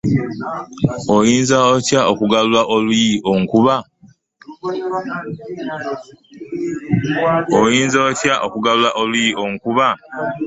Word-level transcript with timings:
Oyinza 7.55 7.97
otya 8.11 8.41
okugalula 8.43 8.93
oluyi 9.05 9.33
onkuba? 9.43 9.87